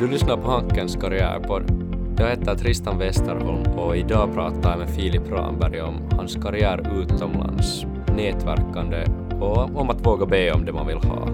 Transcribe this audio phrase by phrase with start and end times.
[0.00, 1.62] Du lyssnar på Hankens karriärpodd.
[2.18, 7.84] Jag heter Tristan Westerholm och idag pratar jag med Filip Ramberg om hans karriär utomlands,
[8.16, 9.04] nätverkande
[9.40, 11.28] och om att våga be om det man vill ha.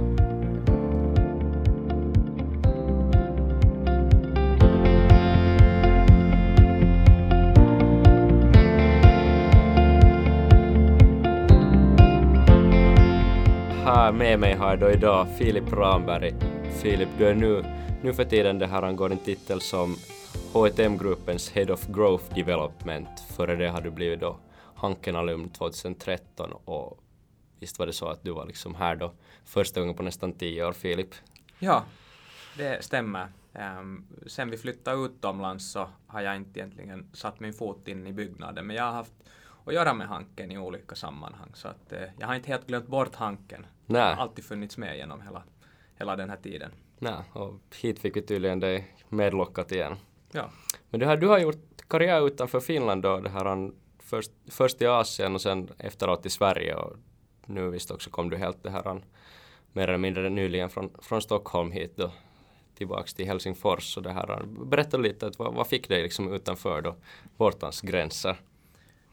[13.84, 16.34] Här med mig har jag då idag Filip Ramberg.
[16.82, 17.64] Filip, du är nu,
[18.06, 19.96] nu för tiden det här angår din titel som
[20.52, 23.08] H&M-gruppens Head of Growth Development.
[23.36, 24.38] Före det har du blivit då
[24.74, 27.00] Hanken Alum 2013 och
[27.60, 29.12] visst var det så att du var liksom här då
[29.44, 31.14] första gången på nästan tio år, Filip?
[31.58, 31.84] Ja,
[32.56, 33.28] det stämmer.
[33.52, 38.12] Um, sen vi flyttade utomlands så har jag inte egentligen satt min fot in i
[38.12, 39.14] byggnaden, men jag har haft
[39.64, 42.86] att göra med Hanken i olika sammanhang, så att uh, jag har inte helt glömt
[42.86, 43.66] bort Hanken.
[43.86, 44.14] Nej.
[44.14, 45.42] har alltid funnits med genom hela,
[45.98, 46.70] hela den här tiden.
[46.98, 49.96] Nej, och hit fick vi tydligen dig medlockat igen.
[50.32, 50.50] Ja.
[50.90, 54.86] Men du har, du har gjort karriär utanför Finland då, det här, först, först i
[54.86, 56.96] Asien och sen efteråt i Sverige och
[57.46, 59.02] nu visst också kom du helt det här
[59.72, 62.10] mer eller mindre nyligen från, från Stockholm hit då
[62.74, 64.42] tillbaks till Helsingfors och det här.
[64.46, 66.94] Berätta lite, att vad, vad fick dig liksom utanför då
[67.36, 68.40] bortans gränser?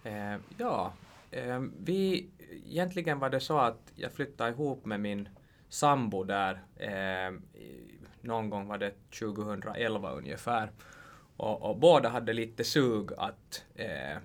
[0.04, 0.94] Eh, ja,
[1.32, 2.28] eh, vi,
[2.70, 5.30] egentligen var det så att jag flyttade ihop med min
[5.74, 7.34] sambo där eh,
[8.22, 10.72] någon gång var det 2011 ungefär.
[11.38, 14.18] Och, och båda hade lite sug att eh,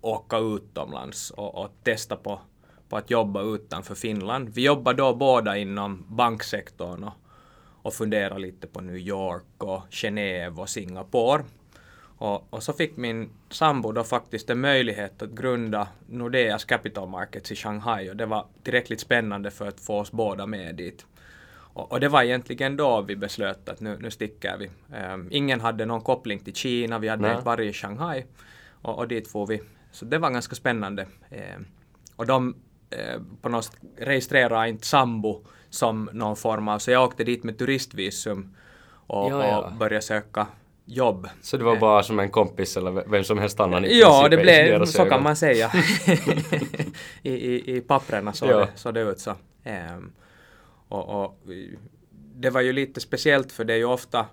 [0.00, 2.40] åka utomlands och, och testa på,
[2.88, 4.48] på att jobba utanför Finland.
[4.48, 7.14] Vi jobbade då båda inom banksektorn och,
[7.82, 11.44] och funderade lite på New York och Genève och Singapore.
[12.18, 17.52] Och, och, så fick min sambo då faktiskt en möjlighet att grunda Nordeas Capital Markets
[17.52, 21.06] i Shanghai och det var tillräckligt spännande för att få oss båda med dit.
[21.50, 24.70] Och, och det var egentligen då vi beslöt att nu, nu sticker vi.
[25.12, 27.32] Um, ingen hade någon koppling till Kina, vi hade Nej.
[27.32, 28.24] inte varit i Shanghai
[28.82, 29.62] och, och dit får vi.
[29.92, 31.06] Så det var ganska spännande.
[31.30, 31.66] Um,
[32.16, 37.24] och de uh, på något registrerade inte sambo som någon form av, så jag åkte
[37.24, 38.54] dit med turistvisum
[38.90, 39.58] och, Ja, ja.
[39.58, 40.46] och började söka
[40.88, 41.28] jobb.
[41.42, 44.28] Så det var Eh, bara som en kompis eller vem som helst annan i Ja,
[44.28, 45.70] det blev, så kan man säga.
[47.22, 48.58] I, i, I papperna såg, Ja.
[48.58, 49.34] det, såg det ut så.
[49.64, 50.12] Ehm,
[50.88, 51.38] och, och
[52.34, 54.26] det var ju lite speciellt för det är ju ofta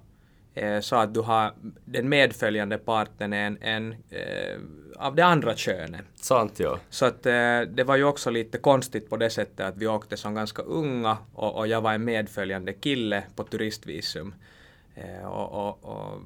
[0.54, 1.54] eh, så att du har
[1.86, 4.60] den medföljande parten är en, en eh,
[4.98, 6.06] av det andra könet.
[6.16, 6.80] Sant ja.
[6.90, 10.18] Så att eh, det var ju också lite konstigt på det sättet att vi åkte
[10.18, 14.36] som ganska unga och, och jag var en medföljande kille på turistvisum.
[14.96, 16.22] Eh, och, och, och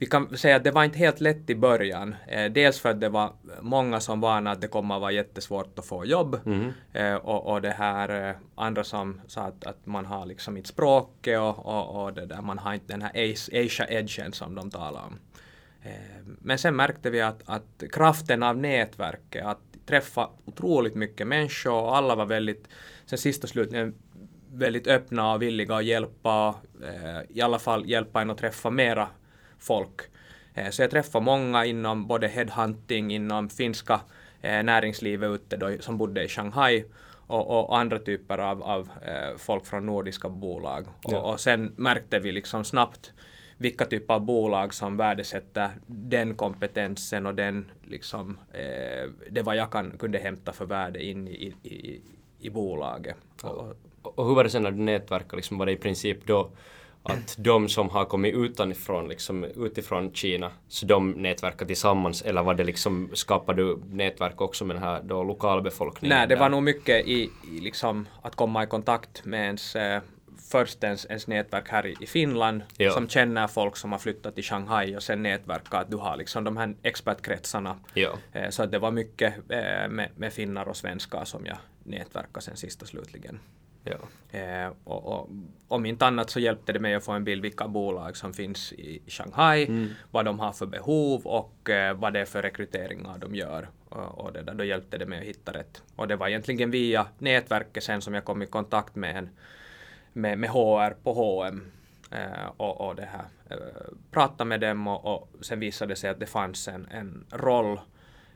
[0.00, 2.14] vi kan säga att det var inte helt lätt i början.
[2.26, 5.78] Eh, dels för att det var många som varnade att det kommer att vara jättesvårt
[5.78, 6.40] att få jobb.
[6.44, 6.72] Mhm.
[6.92, 10.68] Eh, och, och det här eh, andra som sa att, att man har liksom inte
[10.68, 15.00] språket och, och, och det där, man har inte den här Asia-edgen som de talar
[15.00, 15.18] om.
[16.38, 21.96] Men sen märkte vi att, att kraften av nätverket, att träffa otroligt mycket människor och
[21.96, 22.68] alla var väldigt,
[23.06, 23.94] sen sist och slutligen
[24.52, 29.08] väldigt öppna och villiga att hjälpa, eh, i alla fall hjälpa en att träffa mera
[29.60, 30.00] folk.
[30.54, 34.00] Eh, Så jag träffade många inom både headhunting, inom finska
[34.42, 36.84] eh, näringslivet ute då, som bodde i Shanghai
[37.26, 40.86] och, och andra typer av, av eh, folk från nordiska bolag.
[41.02, 41.18] Ja.
[41.18, 43.12] Och, och sen märkte vi liksom snabbt
[43.56, 49.70] vilka typer av bolag som värdesätter den kompetensen och den liksom, eh, det vad jag
[49.72, 52.00] kan, kunde hämta för värde in i, i,
[52.38, 53.16] i, bolaget.
[53.42, 55.36] Och och hur var det sen när du nätverkade?
[55.36, 56.50] Liksom, var det i princip då
[57.02, 62.54] att de som har kommit utanifrån, liksom, utifrån Kina, så de nätverkar tillsammans eller var
[62.54, 66.16] det liksom, skapade du nätverk också med den här då lokalbefolkningen?
[66.18, 66.40] Nej, det där?
[66.40, 70.02] var nog mycket i, i liksom att komma i kontakt med ens eh,
[70.50, 72.90] först ens, ens nätverk här i, i Finland Ja.
[72.90, 76.44] som känner folk som har flyttat till Shanghai och sen nätverka att du har liksom
[76.44, 77.76] de här expertkretsarna.
[77.94, 78.12] Ja.
[78.32, 82.40] Eh, så att det var mycket eh, med, med finnar och svenskar som jag nätverkade
[82.40, 83.40] sen sist och slutligen.
[83.84, 83.98] Ja.
[84.38, 85.28] Eh, och, och,
[85.68, 88.72] om inte annat så hjälpte det mig att få en bild vilka bolag som finns
[88.72, 89.88] i Shanghai, Mm.
[90.10, 93.68] vad de har för behov och eh, vad det är för rekryteringar de gör.
[93.88, 95.82] Och, och det där, då hjälpte det mig att hitta rätt.
[95.96, 99.28] Och det var egentligen via nätverket sen som jag kom i kontakt med, en,
[100.12, 101.72] med, med HR på H&M
[102.10, 103.24] eh, och, och det här.
[103.50, 103.56] Eh,
[104.10, 107.80] prata med dem och, och sen visade det sig att det fanns en, en roll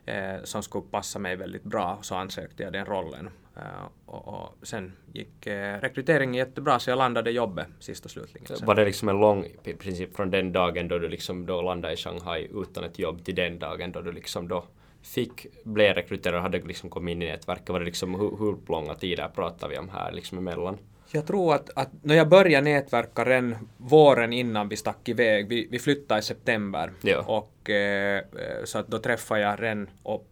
[0.05, 3.29] eh, som skulle passa mig väldigt bra så ansökte jag den rollen.
[3.55, 3.61] Eh,
[4.05, 8.47] och, och sen gick eh, rekryteringen jättebra så jag landade jobbet sist och slutligen.
[8.47, 8.67] Så Sen.
[8.67, 11.93] var det liksom en lång i princip från den dagen då du liksom då landade
[11.93, 14.63] i Shanghai utan ett jobb till den dagen då du liksom då
[15.01, 17.69] fick, blev rekryterad och hade liksom kommit in i nätverket?
[17.69, 20.77] Var det liksom, hur, hur långa tider pratar vi om här liksom emellan?
[21.11, 25.67] Jag tror att, att när jag började nätverka redan våren innan vi stack iväg, vi,
[25.71, 27.21] vi flyttade i september, Ja.
[27.21, 28.23] och eh,
[28.63, 30.27] så att då träffade jag redan och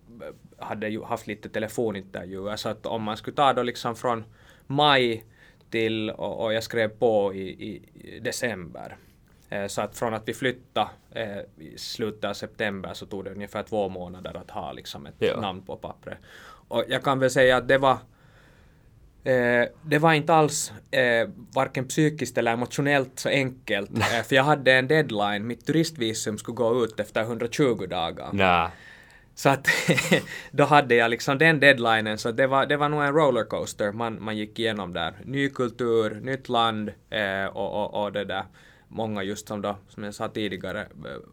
[0.58, 4.24] hade ju haft lite telefonintervjuer, så att om man skulle ta då liksom från
[4.68, 5.24] maj
[5.70, 7.82] till, och, och jag skrev på i, i
[8.16, 8.98] i december.
[9.50, 13.32] Eh, Så att från att vi flyttade eh, i slutet av september så tog det
[13.32, 15.42] ungefär två månader att ha liksom ett Ja.
[15.42, 16.18] namn på pappret.
[16.68, 17.98] Och jag kan väl säga att det var
[19.24, 23.98] Eh, det var inte alls eh, varken psykiskt eller emotionellt så enkelt.
[23.98, 28.30] Eh, för jag hade en deadline, mitt turistvisum skulle gå ut efter 120 dagar.
[28.34, 28.70] Nej.
[29.36, 29.68] Så att
[30.52, 34.24] då hade jag liksom den deadlinen, så det var, det var nog en rollercoaster man,
[34.24, 35.14] man gick igenom där.
[35.26, 38.44] Ny kultur, nytt land eh, och, och, och det där.
[38.88, 40.88] Många just som då, som jag sa tidigare, eh,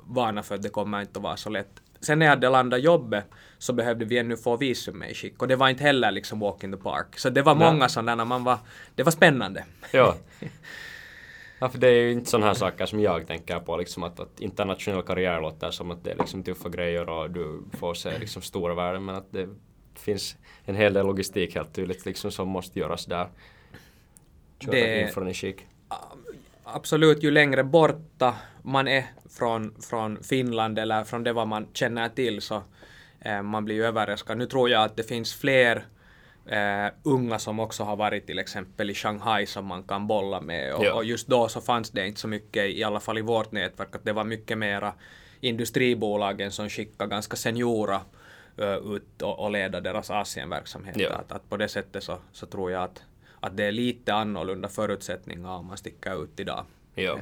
[0.07, 1.83] varnar för att det kommer inte att vara så lätt.
[2.00, 3.25] Sen när jag hade landat jobbet
[3.58, 6.64] så behövde vi ännu få visum i skick och det var inte heller liksom walk
[6.64, 7.19] in the park.
[7.19, 7.73] Så det var Nej.
[7.73, 8.58] många sådana, man var,
[8.94, 9.64] det var spännande.
[9.93, 10.17] Ja.
[11.58, 14.20] ja, för det är ju inte sådana här saker som jag tänker på, liksom att,
[14.20, 18.19] att internationell karriär låter som att det är liksom tuffa grejer och du får se
[18.19, 19.49] liksom stora värden, men att det
[19.94, 23.29] finns en hel del logistik helt tydligt liksom som måste göras där.
[24.61, 25.67] Köra Det- infron i skick.
[26.75, 29.05] Absolut, ju längre borta man är
[29.38, 32.62] från, från Finland eller från det vad man känner till så
[33.20, 34.38] eh, man blir ju överraskad.
[34.38, 35.87] Nu tror jag att det finns fler
[36.46, 40.75] eh, unga som också har varit till exempel i Shanghai som man kan bolla med
[40.75, 40.94] och, Ja.
[40.94, 43.96] och just då så fanns det inte så mycket, i alla fall i vårt nätverk,
[43.96, 44.93] att det var mycket mera
[45.40, 48.00] industribolagen som skickade ganska seniora
[48.58, 50.96] eh, ut och, och leda deras Asienverksamhet.
[50.99, 51.11] Ja.
[51.11, 53.02] Att, att på det sättet så, så tror jag att,
[53.41, 56.65] att det är lite annorlunda förutsättningar om man sticker ut idag.
[56.95, 57.19] Ja.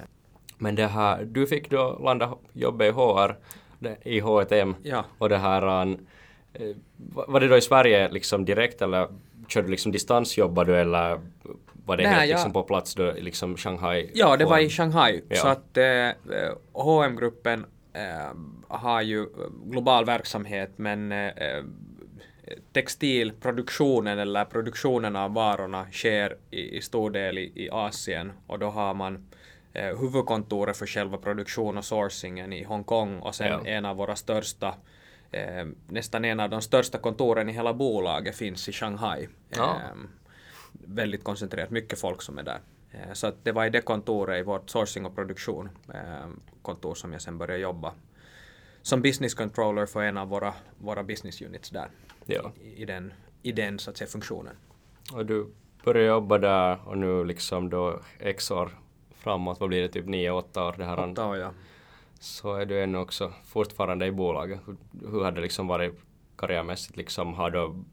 [0.58, 3.36] Men det här, du fick då landa jobbet i HR,
[4.02, 5.04] i H1M Ja.
[5.18, 6.06] och det här, an,
[6.52, 9.08] eh, var det då i Sverige liksom direkt eller
[9.48, 11.20] körde du liksom distansjobbade du eller
[11.84, 14.10] var det Nej, helt liksom på plats då liksom Shanghai?
[14.14, 15.22] Ja, det var i Shanghai.
[15.28, 15.36] Ja.
[15.36, 16.10] Så att eh,
[16.74, 18.34] hm gruppen eh,
[18.68, 19.26] har ju eh,
[19.64, 21.64] global verksamhet men eh, eh,
[22.72, 28.70] textilproduktionen eller produktionen av varorna sker i, i stor del i, i Asien och då
[28.70, 29.26] har man
[29.72, 33.66] eh, huvudkontoret för själva produktion och sourcingen i Hongkong och sen Ja.
[33.70, 34.74] en av våra största
[35.30, 39.28] eh, nästan en av de största kontoren i hela bolaget finns i Shanghai.
[39.50, 39.76] Ja.
[39.90, 40.08] Ehm,
[40.72, 42.60] väldigt koncentrerat, mycket folk som är där.
[42.92, 46.28] Eh, Så att det var i det kontoret, i vårt sourcing och produktion eh,
[46.62, 47.92] kontor som jag sen började jobba
[48.82, 51.88] som business controller för en av våra, våra business units där.
[52.26, 52.52] Ja.
[52.62, 54.56] I, i, den, I den så att säga funktionen.
[55.12, 55.46] Och du
[55.84, 58.70] började jobba där och nu liksom då x år
[59.14, 61.52] framåt, vad blir det, typ nio, åtta år det här Åtta år, ja.
[62.20, 64.60] så är du ännu också fortfarande i bolaget.
[64.66, 64.76] Hur,
[65.10, 65.94] hur har det liksom varit
[66.36, 67.34] karriärmässigt liksom?
[67.34, 67.84] Har, du,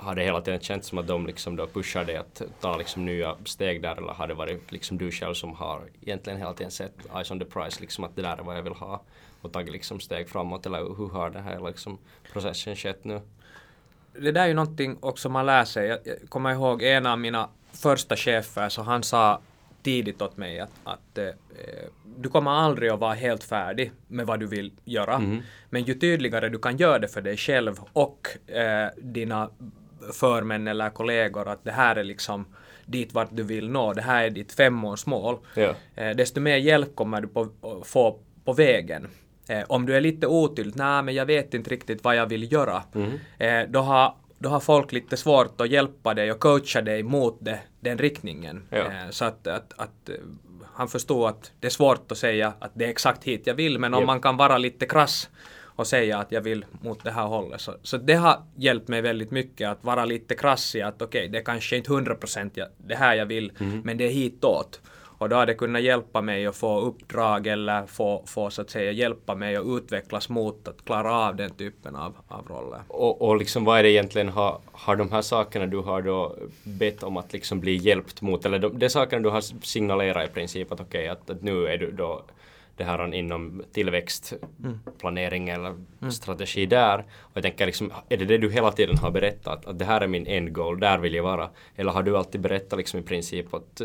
[0.00, 3.04] har det hela tiden känts som att de liksom då pushar dig att ta liksom
[3.04, 6.70] nya steg där eller har det varit liksom du själv som har egentligen hela tiden
[6.70, 9.02] sett eyes on the prize liksom att det där är vad jag vill ha
[9.40, 11.98] och tagit liksom steg framåt eller hur har den här liksom
[12.32, 13.20] processen skett nu?
[14.12, 15.86] det där är ju någonting också man lär sig.
[15.86, 19.40] Jag, jag kommer ihåg en av mina första chefer, så han sa
[19.82, 21.28] tidigt åt mig att, att eh,
[22.16, 25.18] du kommer aldrig att vara helt färdig med vad du vill göra.
[25.18, 25.42] Mhm.
[25.70, 29.50] Men ju tydligare du kan göra det för dig själv och eh, dina
[30.12, 32.46] förmän eller kollegor att det här är liksom
[32.86, 35.38] dit vart du vill nå, det här är ditt femårsmål.
[35.54, 35.74] Ja.
[35.94, 37.48] Eh, desto mer hjälp kommer du på,
[37.84, 39.08] få på vägen.
[39.48, 42.52] Eh, om du är lite otydlig, nej men jag vet inte riktigt vad jag vill
[42.52, 43.10] göra, Mhm.
[43.38, 47.38] eh, då, har, då har folk lite svårt att hjälpa dig och coacha dig mot
[47.40, 48.62] det, den riktningen.
[48.70, 48.76] Ja.
[48.78, 50.14] Eh, så att, att, att eh,
[50.74, 53.78] han förstår att det är svårt att säga att det är exakt hit jag vill,
[53.78, 54.06] men om Japp.
[54.06, 55.30] man kan vara lite krass
[55.80, 57.60] och säga att jag vill mot det här hållet.
[57.60, 61.28] Så, så det har hjälpt mig väldigt mycket att vara lite krass i att okej,
[61.28, 63.80] det är kanske inte 100% jag, det här jag vill, Mhm.
[63.84, 64.80] men det är hitåt.
[65.18, 68.70] Och då har det kunnat hjälpa mig att få uppdrag eller få, få så att
[68.70, 72.80] säga hjälpa mig att utvecklas mot att klara av den typen av, av roller.
[72.88, 76.36] Och, och liksom vad är det egentligen, har, har de här sakerna du har då
[76.64, 80.32] bett om att liksom bli hjälpt mot, eller de, är sakerna du har signalerat i
[80.32, 82.22] princip att okej, att, att nu är du då
[82.80, 85.74] det här inom tillväxtplanering eller
[86.10, 86.98] strategi där.
[87.20, 89.66] Och jag tänker liksom, är det det du hela tiden har berättat?
[89.66, 91.50] Att det här är min end goal, där vill jag vara?
[91.76, 93.80] Eller har du alltid berättat liksom i princip att,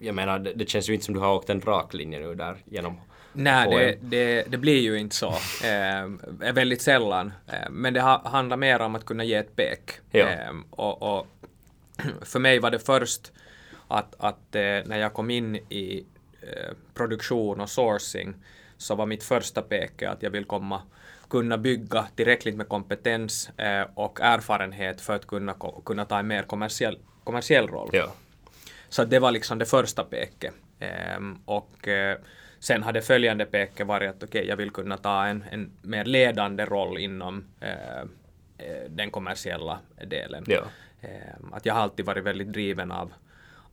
[0.00, 2.34] jag menar, det, det känns ju inte som du har åkt en rak linje nu
[2.34, 3.00] där genom
[3.32, 5.34] Nej, det, det, det blir ju inte så.
[5.64, 7.32] Eh, väldigt sällan.
[7.46, 9.90] Eh, men det ha, handlar mer om att kunna ge ett pek.
[10.10, 10.28] Ja.
[10.28, 11.26] Eh, och, och
[12.22, 13.32] för mig var det först
[13.88, 16.04] att, att eh, när jag kom in i
[16.94, 18.34] produktion och sourcing
[18.76, 20.82] så var mitt första peke att jag vill komma
[21.32, 26.42] kunna bygga tillräckligt med kompetens eh, och erfarenhet för att kunna, kunna ta en mer
[26.42, 27.90] kommersiell, kommersiell roll.
[27.92, 28.12] Ja.
[28.88, 30.54] Så det var liksom det första peket.
[30.80, 32.18] Ehm, och eh,
[32.58, 36.64] sen hade följande peket varit att okay, jag vill kunna ta en, en mer ledande
[36.64, 38.00] roll inom eh,
[38.58, 40.44] eh den kommersiella delen.
[40.46, 40.62] Ja.
[41.00, 43.12] Ehm, att jag har alltid varit väldigt driven av,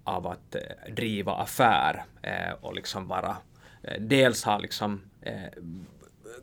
[0.04, 3.38] av att eh, driva affär eh, och liksom vara
[4.00, 5.02] dels ha liksom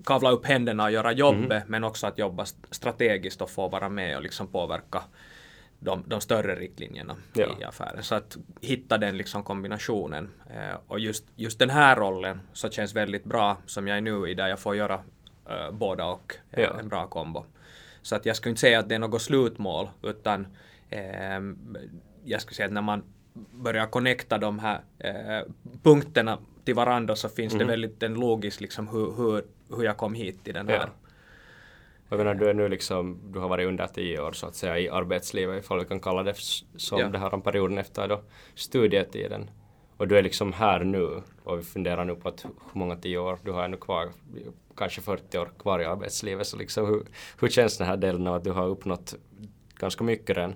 [0.04, 1.62] kavla upp händerna och göra jobbet, mm.
[1.66, 5.02] men också att jobba strategiskt och få vara med och liksom påverka
[5.80, 7.46] de, de större riktlinjerna ja.
[7.60, 8.02] i affären.
[8.02, 10.30] Så att hitta den liksom kombinationen.
[10.50, 14.28] Eh, och just, just den här rollen så känns väldigt bra som jag är nu
[14.28, 15.00] i där jag får göra
[15.48, 16.80] eh, båda och eh, ja.
[16.80, 17.44] en bra kombo.
[18.02, 20.46] Så att jag skulle inte säga att det är något slutmål utan
[20.90, 21.40] eh,
[22.24, 23.02] jag skulle säga att när man
[23.52, 25.52] börjar connecta de här eh,
[25.82, 27.66] punkterna till varandra så finns mm.
[27.66, 29.44] det väldigt en logisk liksom hur, hur,
[29.76, 30.88] hur jag kom hit till den här ja.
[32.08, 34.78] Jag menar, du är nu liksom, du har varit under tio år så att säga
[34.78, 36.34] i arbetslivet, ifall vi kan kalla det
[36.76, 37.08] som ja.
[37.08, 38.22] det här perioden efter då
[38.54, 39.50] studietiden.
[39.96, 43.18] Och du är liksom här nu och vi funderar nu på att hur många tio
[43.18, 44.08] år du har ännu kvar,
[44.76, 46.46] kanske 40 år kvar i arbetslivet.
[46.46, 47.06] Så liksom hur,
[47.40, 49.14] hur känns den här delen av att du har uppnått
[49.74, 50.54] ganska mycket redan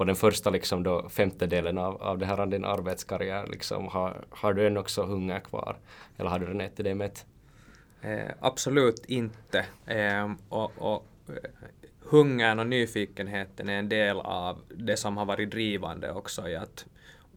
[0.00, 4.52] på den första liksom då femtedelen av, av det här din arbetskarriär liksom, har, har
[4.54, 5.76] du än också hunger kvar?
[6.16, 7.26] Eller har du den ätit dig mätt?
[8.02, 9.66] Eh, absolut inte.
[9.86, 11.50] Eh, och, och eh,
[12.00, 16.86] hungern och nyfikenheten är en del av det som har varit drivande också i att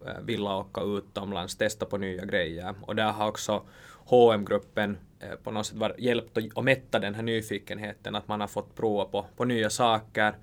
[0.05, 2.75] eh, vilja åka utomlands, testa på nya grejer.
[2.82, 3.63] Och där har också
[4.10, 8.41] hm gruppen eh, på något sätt var, hjälpt att mätta den här nyfikenheten, att man
[8.41, 10.36] har fått prova på, på nya saker.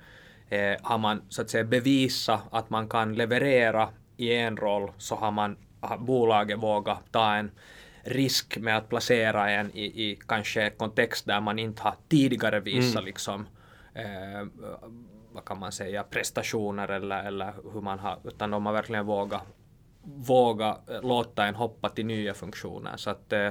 [0.50, 5.14] Eh, har man så att säga bevisat att man kan leverera i en roll så
[5.14, 7.50] har man har bolaget vågat ta en
[8.02, 12.95] risk med att placera en i, i kanske kontext där man inte har tidigare visat
[12.95, 13.04] mm.
[13.04, 13.47] liksom
[13.95, 14.47] eh,
[15.33, 19.42] vad kan man säga, prestationer eller, eller hur man har, utan de har verkligen vågat
[20.02, 22.97] våga låta en hoppa till nya funktioner.
[22.97, 23.50] Så att eh,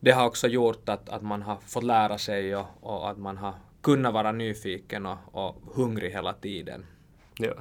[0.00, 3.36] det har också gjort att, att man har fått lära sig och, och att man
[3.36, 6.86] har kunna vara nyfiken och, och hungrig hela tiden.
[7.38, 7.52] Ja.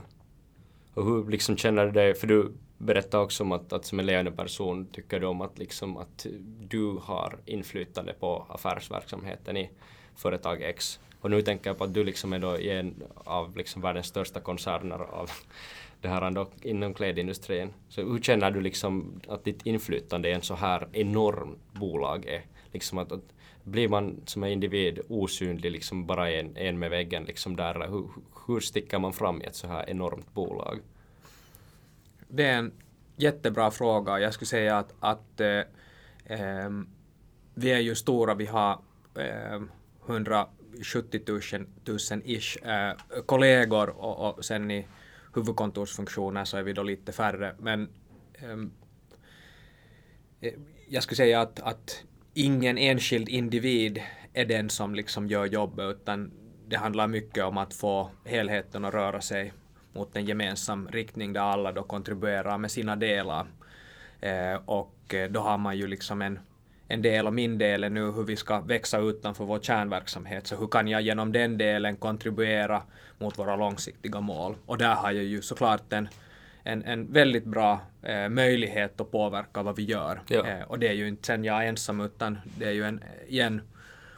[0.94, 4.06] Och hur liksom känner du dig, för du berättade också om att, att som en
[4.06, 6.26] ledande person tycker du om att, liksom, att
[6.60, 9.70] du har inflytande på affärsverksamheten i
[10.16, 11.00] företag X.
[11.22, 14.08] Och nu tänker jag på att du liksom är då i en av liksom världens
[14.08, 15.30] största koncerner av
[16.02, 17.74] det här ändå, inom klädindustrin.
[17.90, 22.42] Så hur känner du liksom att ditt inflytande i en så här enorm bolag är?
[22.72, 27.24] Liksom att, att blir man som en individ osynlig liksom bara en, en med väggen
[27.24, 27.88] liksom där?
[27.90, 28.10] Hur,
[28.48, 30.80] hur sticker man fram i ett så här enormt bolag?
[32.32, 32.72] det är en
[33.16, 34.20] jättebra fråga.
[34.20, 35.62] Jag skulle säga att, att eh,
[36.26, 36.90] ehm,
[37.54, 38.80] vi är ju stora, vi har
[39.16, 39.62] eh,
[40.06, 41.42] 170 000,
[41.86, 42.94] 000 ish eh,
[43.26, 44.88] kollegor och, och sen i
[45.36, 47.56] huvudkontorsfunktioner så är vi då lite färre.
[47.60, 47.90] Men
[48.34, 48.72] ehm,
[50.42, 50.54] eh,
[50.88, 52.04] jag skulle säga att, att
[52.34, 54.02] ingen enskild individ
[54.34, 56.32] är den som liksom gör jobbet utan
[56.68, 59.54] det handlar mycket om att få helheten att röra sig
[59.94, 63.48] mot en gemensam riktning där alla då kontribuerar med sina delar.
[64.22, 66.40] Eh, och eh, då har man ju liksom en,
[66.88, 70.48] en del och min del är nu hur vi ska växa utanför vår kärnverksamhet.
[70.48, 72.82] Så hur kan jag genom den delen kontribuera
[73.18, 74.56] mot våra långsiktiga mål?
[74.66, 76.08] Och där har jag ju såklart en,
[76.64, 80.22] en, en väldigt bra eh, möjlighet att påverka vad vi gör.
[80.28, 80.48] Ja.
[80.48, 83.62] Eh, och det är ju inte sen jag ensam utan det är ju en, igen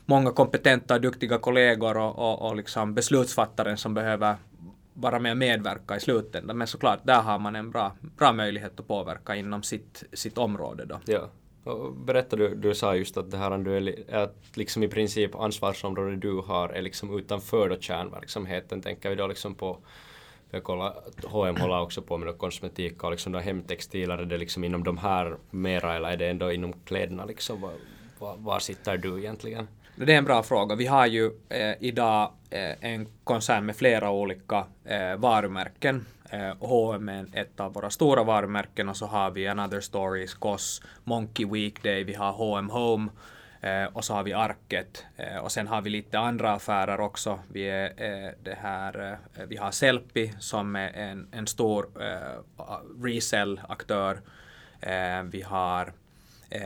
[0.06, 4.36] många kompetenta och duktiga kollegor och, och, och liksom beslutsfattaren som behöver
[4.94, 6.58] vara med och medverka i slutändan.
[6.58, 10.86] Men såklart, där har man en bra, bra möjlighet att påverka inom sitt, sitt område
[10.86, 11.00] då.
[11.06, 11.30] Ja.
[11.64, 15.36] Och berätta du, du sa just att det här du är, att liksom i princip
[15.36, 18.82] ansvarsområdet du har är liksom utanför då kärnverksamheten.
[18.82, 19.78] Tänker vi då liksom på
[20.54, 20.94] jag kollar,
[21.24, 25.38] H&M håller också på med kosmetik och liksom hemtextiler, är det liksom inom de här
[25.50, 27.62] mera eller är det ändå inom kläderna liksom?
[27.62, 27.74] Var,
[28.20, 29.68] var, var sitter du egentligen?
[29.96, 30.76] Det är en bra fråga.
[30.76, 36.06] Vi har ju eh, idag eh, en koncern med flera olika eh, varumärken.
[36.30, 40.82] Eh, H&M är ett av våra stora varumärken och så har vi Another Stories, Koss,
[41.04, 43.10] Monkey Weekday, vi har H&M Home
[43.64, 47.40] Eh, och så har vi Arket eh, och sen har vi lite andra affärer också.
[47.52, 52.40] Vi, är, eh, det här, eh, vi har Selpi som är en, en stor eh,
[53.04, 54.22] resell-aktör.
[55.24, 55.94] vi har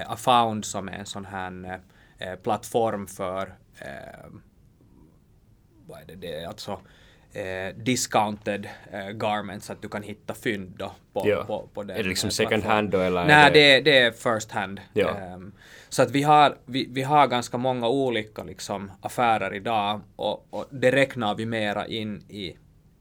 [0.08, 1.82] Afound som är en sån här
[2.18, 4.30] eh, plattform för eh,
[5.86, 6.80] vad är det, det är alltså
[7.38, 11.44] eh, discounted eh, garments, att du kan hitta fynd då på, ja.
[11.44, 13.26] på, på den Är det liksom second hand då eller?
[13.26, 13.60] Nej, det...
[13.60, 14.82] Det, det är first hand.
[14.94, 15.34] Ja.
[15.34, 15.54] Um,
[15.90, 20.66] så att vi har, vi, vi har ganska många olika liksom, affärer idag och, och
[20.70, 22.56] det räknar vi mera in i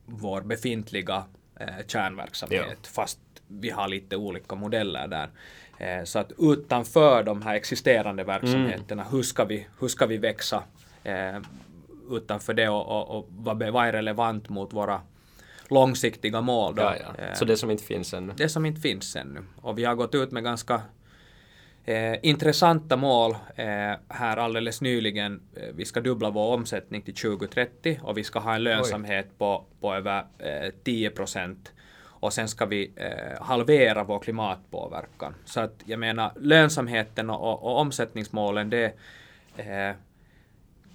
[0.07, 1.25] vår befintliga
[1.61, 2.79] eh, kärnverksamhet.
[2.83, 2.89] Ja.
[2.95, 5.29] Fast vi har lite olika modeller där.
[5.79, 9.15] Eh, så att utanför de här existerande verksamheterna, mm.
[9.15, 10.63] hur, ska vi, hur ska vi växa
[11.05, 11.39] eh,
[12.11, 15.01] utanför det och, och, och vad, vad är relevant mot våra
[15.69, 16.75] långsiktiga mål.
[16.75, 16.83] Då.
[16.83, 17.25] Ja, ja.
[17.25, 18.33] Eh, så det som inte finns ännu?
[18.37, 19.41] Det som inte finns ännu.
[19.61, 20.83] Och vi har gått ut med ganska
[21.85, 23.67] eh, intressanta mål eh,
[24.09, 25.41] här alldeles nyligen.
[25.57, 29.65] Eh, vi ska dubbla vår omsättning till 2030 och vi ska ha en lönsamhet på,
[29.81, 31.73] på över eh, 10 procent.
[32.19, 35.35] Och sen ska vi eh, halvera vår klimatpåverkan.
[35.45, 38.93] Så att jag menar lönsamheten och, och, och omsättningsmålen det,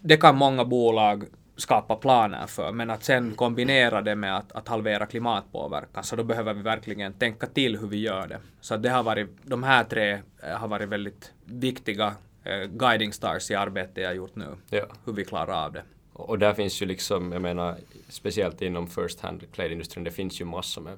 [0.02, 4.68] det kan många bolag skapa planer för, men att sen kombinera det med att, att
[4.68, 8.40] halvera klimatpåverkan, så då behöver vi verkligen tänka till hur vi gör det.
[8.62, 10.12] Så det har varit, de här tre
[10.44, 14.86] eh, har varit väldigt viktiga eh, guiding stars i arbetet jag gjort nu, ja.
[15.06, 15.84] hur vi klarar av det.
[16.14, 17.76] Och där finns ju liksom, jag menar,
[18.10, 20.98] speciellt inom first hand klädindustrin, det finns ju massor med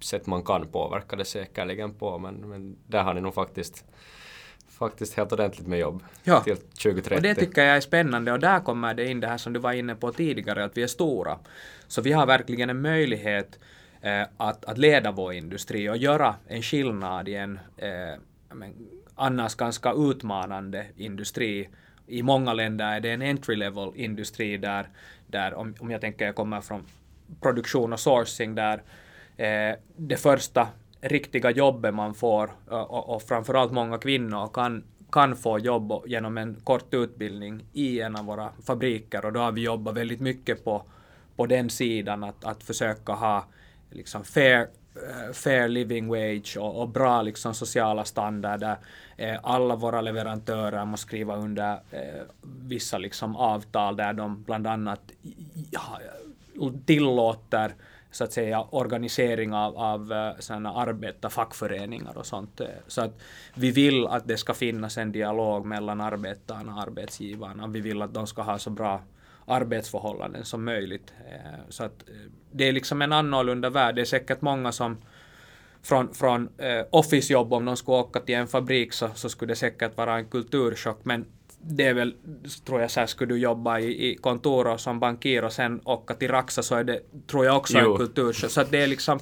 [0.00, 3.84] sätt man kan påverka det säkerligen på, men, men där har ni nog faktiskt
[4.78, 6.40] faktiskt helt ordentligt med jobb ja.
[6.40, 7.14] till 2030.
[7.14, 9.60] Och det tycker jag är spännande och där kommer det in det här som du
[9.60, 11.38] var inne på tidigare, att vi är stora.
[11.88, 13.58] Så vi har verkligen en möjlighet
[14.00, 18.20] eh, att, att leda vår industri och göra en skillnad i en eh,
[18.54, 18.74] men,
[19.14, 21.68] annars ganska utmanande industri.
[22.06, 24.88] I många länder är det en entry level industri där,
[25.26, 26.84] där om, om jag tänker jag kommer från
[27.40, 28.82] produktion och sourcing där
[29.36, 30.68] eh, det första
[31.08, 36.56] riktiga jobbet man får och, och framförallt många kvinnor kan, kan få jobb genom en
[36.64, 40.82] kort utbildning i en av våra fabriker och då har vi jobbat väldigt mycket på,
[41.36, 43.44] på den sidan att, att försöka ha
[43.90, 44.68] liksom fair,
[45.32, 48.76] fair living wage och, och, bra liksom sociala standarder.
[49.16, 55.12] Eh, alla våra leverantörer måste skriva under eh, vissa liksom avtal där de bland annat
[55.70, 56.00] ja,
[56.86, 57.74] tillåter
[58.16, 62.60] så att säga organisering av, av eh, arbetarfackföreningar och sånt.
[62.60, 62.66] Eh.
[62.86, 63.20] Så att
[63.54, 67.66] vi vill att det ska finnas en dialog mellan arbetarna och arbetsgivarna.
[67.66, 69.02] Vi vill att de ska ha så bra
[69.46, 71.12] arbetsförhållanden som möjligt.
[71.28, 71.60] Eh.
[71.68, 72.14] Så att eh,
[72.52, 73.94] det är liksom en annorlunda värld.
[73.94, 74.96] Det är säkert många som
[75.82, 79.56] från, från eh, officejobb, om de skulle åka till en fabrik så, så skulle det
[79.56, 81.00] säkert vara en kulturchock.
[81.02, 81.24] Men
[81.60, 82.14] det är väl,
[82.66, 85.80] tror jag, så här, skulle du jobba i, i kontor och som bankir och sen
[85.84, 87.92] åka till Raxa så är det, tror jag också, jo.
[87.92, 88.32] en kultur.
[88.32, 89.18] Så att det är liksom,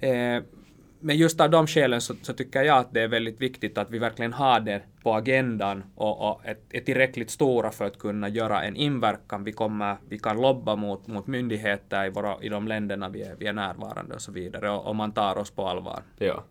[0.00, 0.42] eh,
[1.00, 3.90] men just av de skälen så, så, tycker jag att det är väldigt viktigt att
[3.90, 8.28] vi verkligen har det på agendan och, och är, är tillräckligt stora för att kunna
[8.28, 9.44] göra en inverkan.
[9.44, 13.36] Vi, kommer, vi kan lobba mot, mot myndigheter i, våra, i de länderna vi är,
[13.38, 16.02] vi är närvarande och så vidare och, och man tar oss på allvar.
[16.18, 16.44] Ja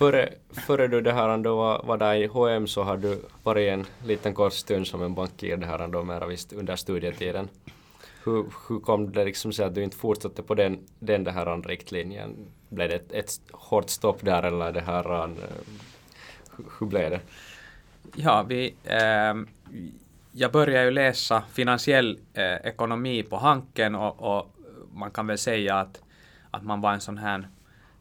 [0.00, 3.68] före, före du det här då var, var där i H&M så har du varit
[3.68, 7.48] en liten kort stund som en bankir det här då mera visst under studietiden.
[8.24, 11.62] Hur, hur kom det liksom sig att du inte fortsatte på den, den det här
[11.62, 12.36] riktlinjen?
[12.68, 15.28] Blev det ett, ett hårt stopp där eller det här eh,
[16.56, 17.20] hur, hur blev det?
[18.16, 19.34] Ja, vi, äh,
[20.32, 24.46] jag började ju läsa finansiell äh, ekonomi på Hanken och, och,
[24.94, 26.02] man kan väl säga att,
[26.50, 27.48] att man var en sån här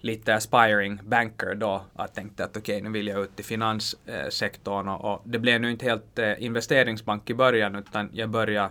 [0.02, 1.82] lite aspiring banker då.
[1.98, 5.62] Jag tänkte att okej, okay, nu vill jag ut i finanssektorn och, och, det blev
[5.62, 8.70] nu inte helt eh, investeringsbank i början utan jag började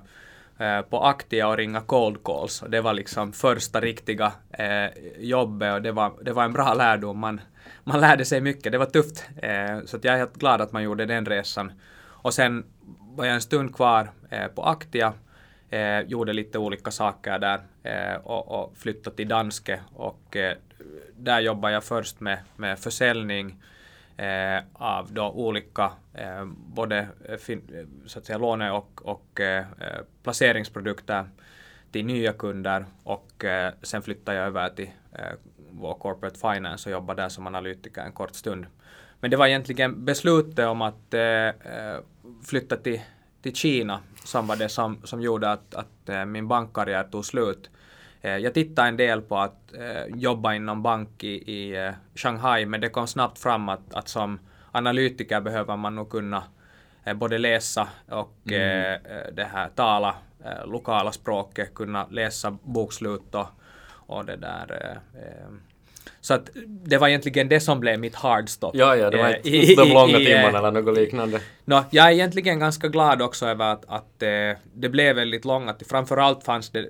[0.58, 5.74] eh, på Aktia och ringa cold calls och det var liksom första riktiga eh, jobbet
[5.74, 7.18] och det var, det var en bra lärdom.
[7.18, 7.40] Man,
[7.84, 9.24] man lärde sig mycket, det var tufft.
[9.36, 11.72] Eh, så jag är helt glad att man gjorde den resan.
[12.06, 12.64] Och sen
[13.14, 15.12] var jag en stund kvar eh, på Aktia
[15.70, 20.56] Eh, gjorde lite olika saker där eh, och, och flyttade till Danske och eh,
[21.16, 23.62] där jobbar jag först med, med försäljning
[24.16, 29.40] eh, av då olika eh, både eh, fin, eh, så att säga, låne och, och
[29.40, 31.28] eh, eh, placeringsprodukter
[31.92, 35.36] till nya kunder och eh, sen flyttar jag över till eh,
[35.70, 38.66] vår corporate finance och jobbar där som analytiker en kort stund.
[39.20, 41.14] Men det var egentligen beslutet om att
[42.46, 43.00] flytta till,
[43.42, 47.70] till Kina som var det som, som gjorde att, att min bankkarriär tog slut.
[48.22, 52.66] Eh, jag tittade en del på att eh, jobba inom bank i, i eh, Shanghai,
[52.66, 54.38] men det kom snabbt fram att, att som
[54.72, 56.42] analytiker behöver man nog kunna
[57.14, 59.00] både läsa och mm.
[59.32, 60.14] det här tala
[60.64, 63.46] lokala språket, kunna läsa bokslut och,
[63.90, 64.98] och det där.
[66.20, 68.76] Så att det var egentligen det som blev mitt hardstop.
[68.76, 71.40] Ja, ja, det var inte i, de långa i, timmarna eller något liknande.
[71.64, 75.74] No, jag är egentligen ganska glad också över att, att det blev väldigt långa.
[75.88, 76.88] Framförallt fanns det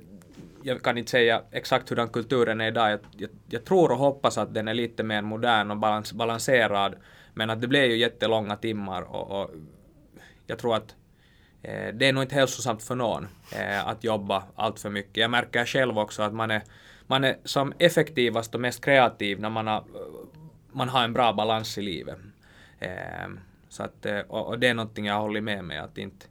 [0.69, 2.91] jag kan inte säga exakt hur den kulturen är idag.
[2.91, 6.95] Jag, jag, jag, tror och hoppas att den är lite mer modern och balans, balanserad.
[7.35, 9.51] Men att det blir ju jättelånga timmar och, och
[10.47, 10.95] jag tror att
[11.63, 13.27] eh, det är nog inte hälsosamt för någon
[13.57, 15.17] eh, att jobba allt för mycket.
[15.17, 16.63] Jag märker själv också att man är
[17.07, 19.85] man är som effektivast och mest kreativ när man har,
[20.73, 22.19] man har en bra balans i livet.
[22.79, 23.29] Eh,
[23.69, 26.27] så att, eh, och, och, det är någonting jag håller med mig att inte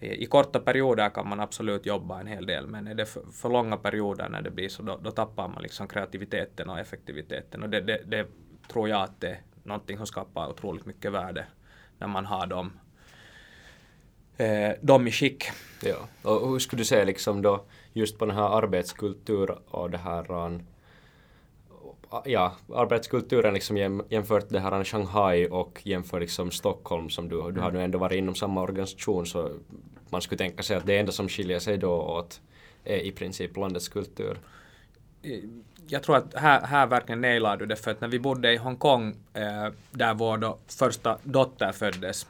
[0.00, 3.48] i korta perioder kan man absolut jobba en hel del, men är det för, för
[3.48, 7.62] långa perioder när det blir så, då, då, tappar man liksom kreativiteten och effektiviteten.
[7.62, 8.26] Och det, det, det,
[8.72, 11.46] tror jag att det är någonting som skapar otroligt mycket värde
[11.98, 12.72] när man har dem,
[14.36, 15.44] eh, dem i skick.
[15.82, 19.98] Ja, och hur skulle du säga liksom då just på den här arbetskultur och det
[19.98, 20.32] här
[22.24, 27.68] ja, arbetskulturen liksom jämfört det här Shanghai och jämfört liksom Stockholm som du, du har
[27.68, 27.72] mm.
[27.72, 29.50] nu ändå varit inom samma organisation så
[30.12, 32.40] man skulle tänka sig att det enda som skiljer sig då åt
[32.84, 34.38] är i princip landets kultur.
[35.86, 38.56] Jag tror att här, här verkligen nailar du det för att när vi bodde i
[38.56, 42.26] Hongkong eh, där vår då första dotter föddes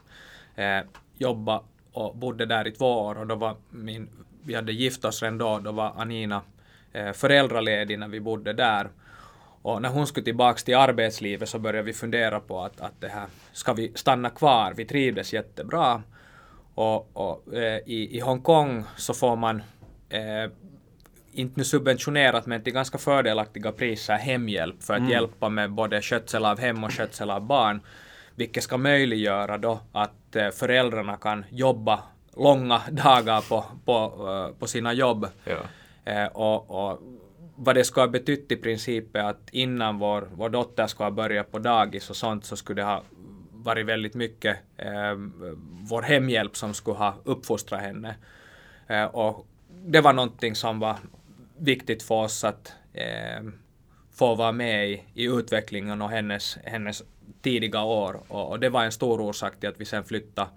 [0.55, 0.79] eh,
[1.17, 4.09] jobba och bodde där i två år och då var min,
[4.43, 6.41] vi hade gift oss redan då, då var Anina
[6.93, 8.89] eh, föräldraledig när vi bodde där
[9.61, 13.07] och när hon skulle tillbaka till arbetslivet så började vi fundera på att, att det
[13.07, 14.73] här, ska vi stanna kvar?
[14.75, 16.03] Vi trivdes jättebra.
[16.79, 19.61] Och, och eh, i, i Hongkong så får man
[20.09, 20.51] eh,
[21.31, 25.11] inte nu subventionerat men till ganska fördelaktiga priser hemhjälp för att mm.
[25.11, 27.81] hjälpa med både skötsel av hem och skötsel av barn.
[28.35, 31.99] Vilket ska möjliggöra då att eh, föräldrarna kan jobba
[32.37, 35.27] långa dagar på, på, uh, på sina jobb.
[35.43, 35.57] Ja.
[36.11, 36.99] Eh, och, och
[37.55, 41.11] vad det skulle ha betytt i princip är att innan vår, vår dotter skulle ha
[41.11, 43.03] börjat på dagis och sånt så skulle det ha
[43.63, 45.15] varit väldigt mycket eh,
[45.89, 48.15] vår hemhjälp som skulle ha uppfostrat henne.
[48.87, 49.47] Eh, och
[49.85, 50.97] det var någonting som var
[51.57, 53.43] viktigt för oss att eh,
[54.11, 57.03] få vara med i, i utvecklingen och hennes, hennes
[57.41, 58.21] tidiga år.
[58.27, 60.49] Och, och, det var en stor orsak till att vi sen flyttade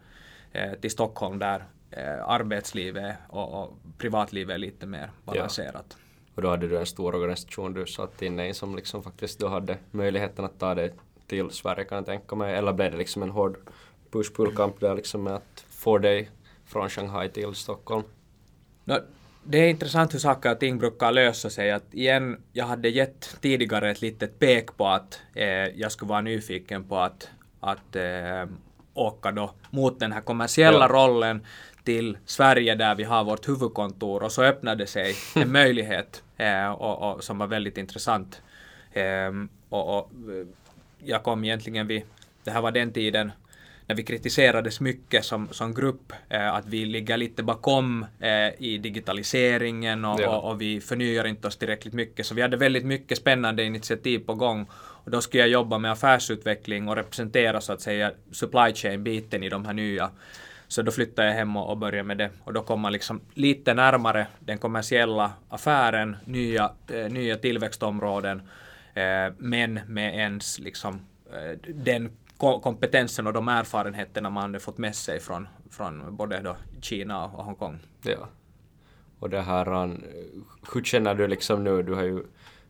[0.53, 5.87] eh, till Stockholm där eh, arbetslivet och, och privatlivet är lite mer balanserat.
[5.89, 5.97] Ja.
[6.35, 9.49] Och då hade du en stor organisation du satt inne i som liksom faktiskt då
[9.49, 10.93] hade möjligheten att ta dig
[11.27, 12.55] till Sverige kan jag tänka mig.
[12.55, 13.57] Eller blev det liksom en hård
[14.11, 16.31] push-pull-kamp där liksom med att få dig
[16.67, 18.05] från Shanghai till Stockholm?
[18.85, 18.95] No,
[19.45, 21.71] det är intressant hur saker och ting brukar lösa sig.
[21.71, 26.21] Att igen, jag hade gett tidigare ett litet pek på att eh, jag skulle vara
[26.21, 27.31] nyfiken på att,
[27.61, 28.47] att eh,
[28.95, 30.89] åka då mot den här kommersiella ja.
[30.89, 31.47] rollen
[31.85, 37.13] till Sverige där vi har vårt huvudkontor och så öppnade sig en möjlighet eh, och,
[37.13, 38.43] och, som var väldigt intressant.
[38.93, 39.33] Eh,
[39.69, 40.11] och, och,
[41.05, 42.03] jag kom egentligen vid,
[42.45, 43.33] det här var den tiden
[43.87, 48.79] när vi kritiserades mycket som, som grupp, eh, att vi ligger lite bakom eh, i
[48.79, 50.37] digitaliseringen och, ja.
[50.37, 52.27] och, och, vi förnyar inte oss tillräckligt mycket.
[52.27, 54.67] Så vi hade väldigt mycket spännande initiativ på gång.
[54.75, 59.49] Och då skulle jag jobba med affärsutveckling och representera så att säga supply chain-biten i
[59.49, 60.11] de här nya
[60.73, 62.31] så då flyttade jag hem och, och började med det.
[62.45, 68.43] Och då kom man liksom lite närmare den kommersiella affären, nya, eh, nya tillväxtområden,
[68.95, 71.01] Eh, men med ens liksom
[71.33, 77.25] eh, den kompetensen och de erfarenheterna man fått med sig från, från både då Kina
[77.25, 77.79] och Hongkong.
[78.03, 78.29] Ja.
[79.19, 79.91] Och det här, eh,
[80.75, 82.23] hur känner du liksom nu, du har ju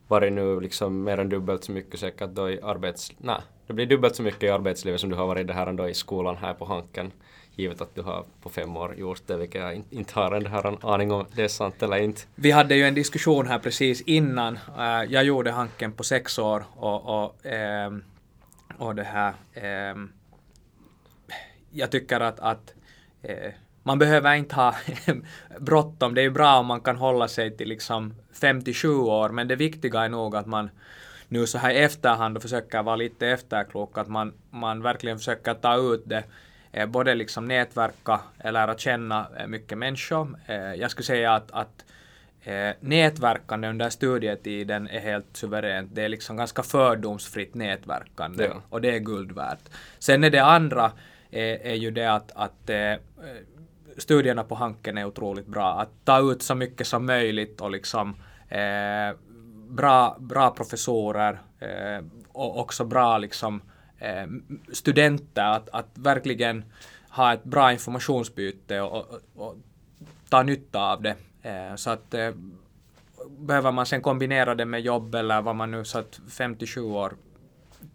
[0.09, 3.13] varit nu liksom mer än dubbelt så mycket säkert då i arbets...
[3.19, 5.89] Nej, det blir dubbelt så mycket i arbetslivet som du har varit det här ändå
[5.89, 7.13] i skolan här på Hanken
[7.57, 10.95] givet att du har på fem år gjort det, vilket jag inte har en här
[10.95, 12.21] aning om det är sant eller inte.
[12.35, 14.59] Vi hade ju en diskussion här precis innan.
[14.79, 18.05] Eh, jag gjorde Hanken på sex år och, och, ehm,
[18.79, 20.13] och det här ehm,
[21.71, 22.75] jag tycker att, att
[23.23, 24.75] eh, man behöver inte ha
[25.59, 26.15] bråttom.
[26.15, 29.57] Det är ju bra om man kan hålla sig till liksom 57 år, men det
[29.57, 30.71] viktiga är nog att man
[31.29, 35.55] nu så här i efterhand och försöker vara lite efterklok, att man, man verkligen försöker
[35.55, 36.25] ta ut det
[36.89, 40.37] både liksom nätverka, lära känna eh, mycket människor.
[40.47, 41.85] Eh, jag skulle säga att, att
[42.43, 45.95] eh, nätverkande under studietiden är helt suveränt.
[45.95, 48.63] Det är liksom ganska fördomsfritt nätverkande ja.
[48.69, 49.69] och det är guld värt.
[49.99, 50.93] Sen är det andra
[51.31, 52.95] är, är ju det att, att eh,
[53.97, 55.81] studierna på Hanken är otroligt bra.
[55.81, 58.17] Att ta ut så mycket som möjligt och liksom
[58.49, 59.17] eh,
[59.69, 63.63] bra, bra professorer eh, och också bra liksom
[64.03, 64.27] eh,
[64.73, 66.65] studenter att, att verkligen
[67.09, 69.57] ha ett bra informationsbyte och, och, och
[70.29, 71.17] ta nytta av det.
[71.43, 72.31] Eh, så att eh,
[73.39, 77.13] behöver man sen kombinera det med jobb eller vad man nu satt 57 år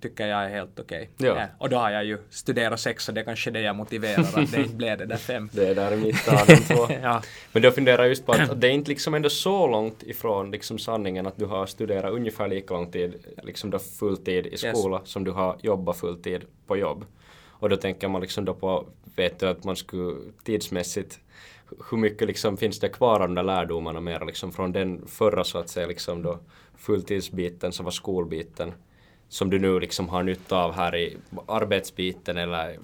[0.02, 1.10] tycker jag är helt okej.
[1.16, 1.28] Okay.
[1.28, 1.40] Ja.
[1.40, 1.48] ja.
[1.58, 4.52] Och då har jag ju studerat sex och det är kanske det jag motiverar att
[4.52, 5.50] det inte blev det där fem.
[5.54, 6.88] det är där i mitten de två.
[7.02, 7.22] ja.
[7.52, 10.52] Men då funderar jag just på att det är inte liksom ändå så långt ifrån
[10.52, 15.00] liksom sanningen att du har studerat ungefär lika lång tid, liksom då fulltid i skola
[15.00, 15.10] yes.
[15.10, 17.06] som du har jobbat fulltid på jobb.
[17.60, 21.20] Och då tänker man liksom då på, vet du att man skulle tidsmässigt
[21.92, 25.44] hur mycket liksom finns det kvar av de där lärdomarna mer liksom från den förra
[25.44, 26.40] så att säga liksom då
[26.78, 28.74] fulltidsbiten som var skolbiten
[29.30, 32.78] som du nu liksom har nytta av här i arbetsbiten eller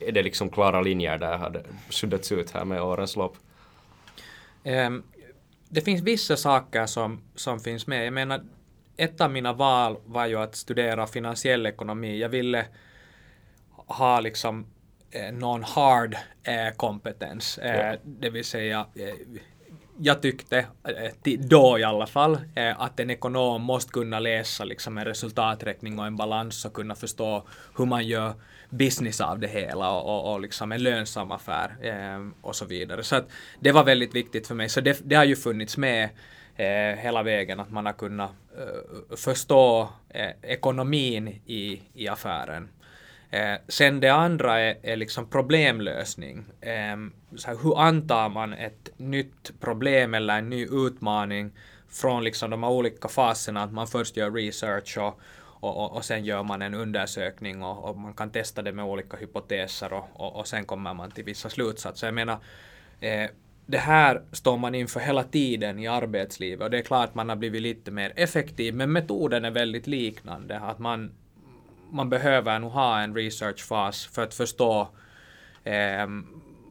[0.00, 3.36] är det liksom klara linjer där har suddats ut här med årens lopp?
[4.64, 5.02] Um,
[5.68, 8.06] det finns vissa saker som, som finns med.
[8.06, 8.40] Jag menar,
[8.96, 12.18] ett av mina val var ju att studera finansiell ekonomi.
[12.18, 12.66] Jag ville
[13.70, 14.66] ha liksom
[15.10, 19.14] eh, någon hard eh, kompetens, eh, det vill säga eh,
[19.98, 20.66] jag tyckte,
[21.38, 26.06] då i alla fall, eh, att en ekonom måste kunna läsa liksom en resultaträkning och
[26.06, 28.34] en balans och kunna förstå hur man gör
[28.70, 33.02] business av det hela och, och, och liksom en lönsam affär eh, och så vidare.
[33.02, 33.28] Så att
[33.60, 34.68] det var väldigt viktigt för mig.
[34.68, 36.08] Så det, det har ju funnits med
[36.56, 42.68] eh, hela vägen att man har kunnat eh, förstå eh, ekonomin i, i affären.
[43.34, 46.44] Eh, sen det andra är, är liksom problemlösning.
[46.60, 46.96] Eh,
[47.36, 51.52] så här, hur antar man ett nytt problem eller en ny utmaning
[51.88, 56.04] från liksom de här olika faserna, att man först gör research och, och, och, och
[56.04, 60.08] sen gör man en undersökning och, och, man kan testa det med olika hypoteser och,
[60.12, 62.06] och, och sen kommer man till vissa slutsatser.
[62.06, 62.38] Jag menar,
[63.00, 63.30] eh,
[63.66, 67.28] det här står man inför hela tiden i arbetslivet och det är klart att man
[67.28, 70.58] har blivit lite mer effektiv men metoden är väldigt liknande.
[70.58, 71.10] Att man
[71.94, 74.88] man behöver nog ha en researchfas för att förstå
[75.64, 76.06] eh,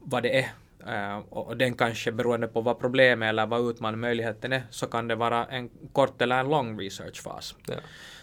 [0.04, 0.48] vad det är.
[0.86, 5.08] Eh, och den kanske beroende på vad problemet eller vad utmaningen möjligheten är så kan
[5.08, 7.54] det vara en kort eller en lång researchfas.
[7.66, 7.74] Ja.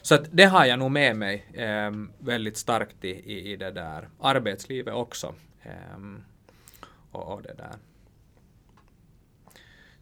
[0.02, 3.72] Så att det har jag nog med mig eh, väldigt starkt i, i, i, det
[3.72, 5.34] där arbetslivet också.
[5.64, 6.24] Ehm,
[7.12, 7.76] och, och, det där.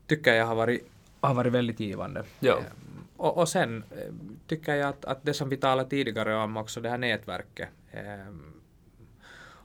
[0.08, 0.90] Tycker jag har varit,
[1.22, 2.24] har varit väldigt givande.
[2.40, 2.60] Ja.
[3.20, 3.84] Och, och sen
[4.48, 8.28] tycker jag att, att det som vi talade tidigare om också, det här nätverket eh,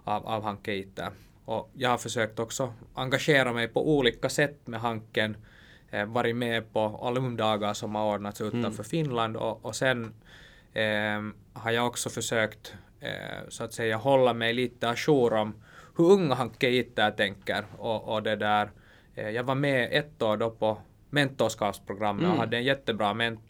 [0.04, 0.84] av, av Hanke.
[1.44, 5.36] Och jag har försökt också engagera mig på olika sätt med Hanken.
[5.90, 8.84] Eh, varit med på alumdagar som har ordnats utanför mm.
[8.84, 10.14] Finland och, och sen
[10.72, 15.54] eh, har jag också försökt eh, så att säga hålla mig lite ajour om
[15.96, 16.84] hur unga Hanke
[17.16, 18.70] tänker och, och det där.
[19.14, 20.78] Eh, jag var med ett år då på
[21.14, 22.32] mentorskapsprogrammet mm.
[22.32, 23.40] och hade en jättebra ment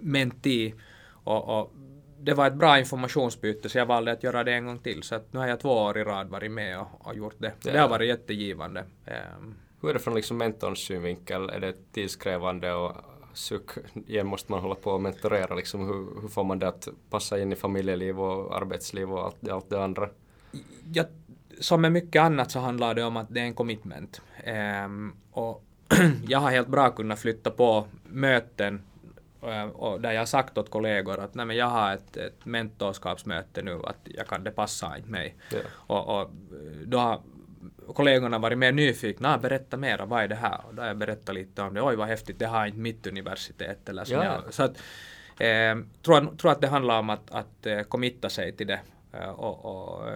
[0.00, 0.74] menti.
[1.24, 1.72] Och, och,
[2.22, 5.02] det var ett bra informationsbyte så jag valde att göra det en gång till.
[5.02, 7.52] Så att nu har jag två år i rad varit med och, och gjort det.
[7.62, 7.72] Ja.
[7.72, 8.84] Det har varit jättegivande.
[9.06, 11.50] Um, hur är det från liksom mentorns synvinkel?
[11.50, 12.92] Är det tidskrävande och
[13.32, 13.70] suck,
[14.06, 15.80] igen måste man hålla på och mentorera liksom.
[15.80, 19.70] Hur, hur får man det att passa in i familjeliv och arbetsliv och allt, allt
[19.70, 20.08] det andra?
[20.92, 21.06] Jag,
[21.60, 24.22] som med mycket annat så handlar det om att det är en commitment.
[24.84, 25.64] Um, och
[26.28, 28.82] jag har helt bra kunnat flytta på möten
[29.42, 33.62] eh, och där jag har sagt åt kollegor att nej, jag har ett, ett mentorskapsmöte
[33.62, 35.36] nu, att jag kan, det passar inte mig.
[35.52, 35.66] Yeah.
[35.72, 36.30] Och, och,
[36.86, 37.20] då har
[37.94, 40.60] kollegorna varit mer nyfikna, berätta mera, vad är det här?
[40.68, 43.06] Och då har jag berättat lite om det, oj vad häftigt, det har inte mitt
[43.06, 44.12] universitet eller så.
[44.12, 44.50] Yeah.
[44.50, 44.76] så att,
[45.38, 48.80] eh, tror, tror att det handlar om att, att uh, committa sig till det.
[49.14, 50.08] Uh, och, och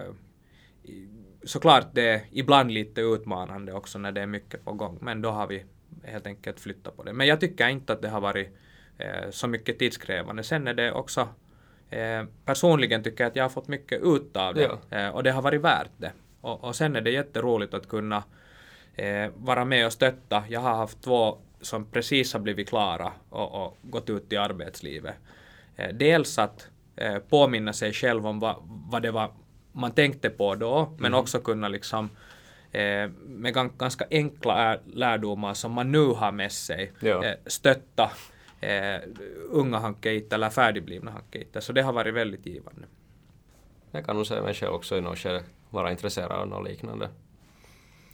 [1.45, 5.29] såklart det är ibland lite utmanande också när det är mycket på gång, men då
[5.29, 5.65] har vi
[6.03, 7.13] helt enkelt flyttat på det.
[7.13, 8.49] Men jag tycker inte att det har varit
[8.97, 10.43] eh, så mycket tidskrävande.
[10.43, 11.27] Sen är det också
[11.89, 14.97] eh, personligen tycker jag att jag har fått mycket ut av det ja.
[14.97, 16.11] eh, och det har varit värt det.
[16.41, 18.23] Och, och sen är det jätteroligt att kunna
[18.95, 20.43] eh, vara med och stötta.
[20.49, 25.15] Jag har haft två som precis har blivit klara och, och gått ut i arbetslivet.
[25.93, 26.67] Dels att
[27.29, 29.31] påminna sig själv om vad, vad det var
[29.75, 31.19] man tänkte på då, men mm.
[31.19, 32.09] också kunna liksom
[32.71, 37.25] eh, med ganska enkla lärdomar som man nu har med sig ja.
[37.25, 38.11] eh, stötta
[38.61, 39.01] eh,
[39.49, 41.61] unga hankeita eller färdigblivna hankeita.
[41.61, 42.87] Så det har varit väldigt givande.
[43.91, 47.09] Jag kan nog säga mig själv också i något skede vara intresserad av något liknande.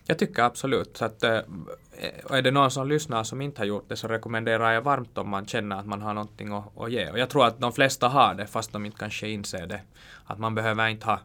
[0.06, 0.98] Jag tycker absolut.
[0.98, 1.40] Så att, eh,
[2.30, 5.30] är det någon som lyssnar som inte har gjort det så rekommenderar jag varmt om
[5.30, 7.10] man känner att man har någonting att, att ge.
[7.10, 9.82] Och jag tror att de flesta har det fast de inte kanske inser det.
[10.26, 11.20] Att man behöver inte ha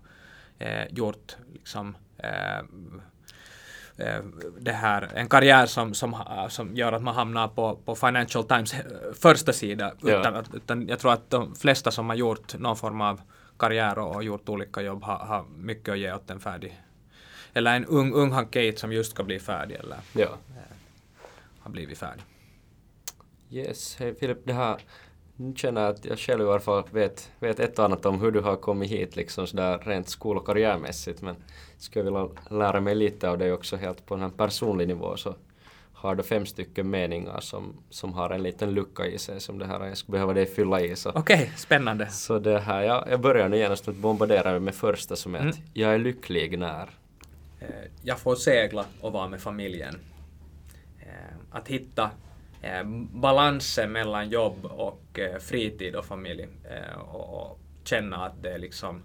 [0.59, 2.59] eh, gjort liksom, eh,
[3.97, 4.23] eh,
[4.61, 6.17] det här, en karriär som, som,
[6.49, 8.81] som gör att man hamnar på, på Financial Times eh,
[9.21, 9.93] första sida.
[10.03, 10.21] Ja.
[10.21, 13.21] Utan, utan jag tror att de flesta som har gjort någon form av
[13.59, 16.83] karriär och, och gjort olika jobb har, har mycket att ge åt en färdig
[17.57, 20.25] eller en ung, ung Kate som just ska bli färdig eller ja.
[20.25, 20.77] eh,
[21.61, 22.25] har blivit färdig.
[23.51, 24.77] Yes, hej Filip, det här
[25.37, 28.21] nu känner jag att jag själv i alla fall vet, vet ett och annat om
[28.21, 31.37] hur du har kommit hit liksom sådär rent skol och karriärmässigt men
[31.79, 35.35] skulle vilja lära mig lite av dig också helt på en personlig nivå så
[35.93, 39.67] har du fem stycken meningar som, som har en liten lucka i sig som det
[39.67, 40.95] här jag skulle behöva dig fylla i.
[40.95, 42.07] Okej, okay, spännande.
[42.11, 45.39] Så det här, jag, jag börjar nu genast med att bombardera med första som är
[45.39, 45.51] mm.
[45.51, 46.91] att jag är lycklig när
[47.61, 47.69] eh,
[48.03, 49.95] jag får segla och vara med familjen.
[51.01, 52.11] Eh, att hitta
[53.11, 59.03] balansen mellan jobb och eh, fritid och familj eh, och, och känna att det liksom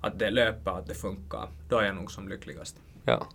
[0.00, 2.76] att det löper, att det funkar, då är jag nog som lyckligast.
[3.04, 3.26] Ja.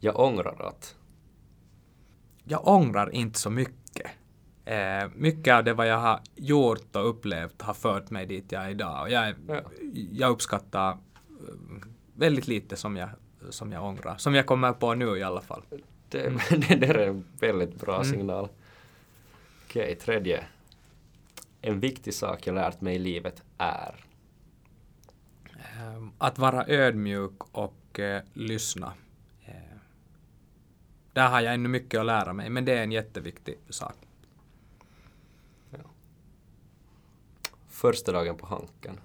[0.00, 0.96] Jag ångrar att...
[2.44, 4.10] Jag ångrar inte så mycket.
[4.64, 8.64] Eh, mycket av det vad jag har gjort och upplevt har fört mig dit jag
[8.64, 9.02] är idag.
[9.02, 9.60] Och jag, är, Ja.
[10.12, 10.96] jag uppskattar eh,
[12.14, 13.08] väldigt lite som jag,
[13.50, 14.16] som jag ångrar.
[14.16, 15.62] Som jag kommer på nu i alla fall.
[16.14, 16.30] Det,
[16.68, 18.04] det där är en väldigt bra Mm.
[18.10, 18.48] signal.
[19.64, 20.44] Okej, tredje.
[21.60, 24.04] En viktig sak jag lärt mig i livet är...
[25.58, 28.92] Eh, Att vara ödmjuk och eh, lyssna.
[29.46, 29.54] Eh,
[31.12, 33.94] där har jag ännu mycket att lära mig, men det är en jätteviktig sak.
[37.68, 39.00] Första dagen på Hanken.